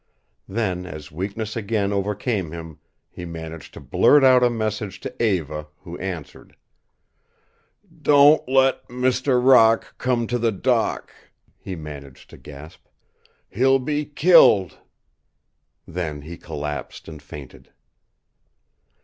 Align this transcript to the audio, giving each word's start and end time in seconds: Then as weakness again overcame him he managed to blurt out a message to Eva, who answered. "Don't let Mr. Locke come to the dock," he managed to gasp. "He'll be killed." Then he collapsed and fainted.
Then 0.47 0.87
as 0.87 1.11
weakness 1.11 1.55
again 1.55 1.93
overcame 1.93 2.49
him 2.51 2.79
he 3.07 3.23
managed 3.23 3.71
to 3.75 3.79
blurt 3.79 4.23
out 4.23 4.41
a 4.43 4.49
message 4.49 4.99
to 5.01 5.23
Eva, 5.23 5.67
who 5.81 5.95
answered. 5.99 6.55
"Don't 8.01 8.49
let 8.49 8.87
Mr. 8.87 9.39
Locke 9.39 9.95
come 9.99 10.25
to 10.25 10.39
the 10.39 10.51
dock," 10.51 11.11
he 11.55 11.75
managed 11.75 12.31
to 12.31 12.37
gasp. 12.39 12.87
"He'll 13.47 13.77
be 13.77 14.05
killed." 14.05 14.79
Then 15.87 16.23
he 16.23 16.35
collapsed 16.35 17.07
and 17.07 17.21
fainted. 17.21 17.69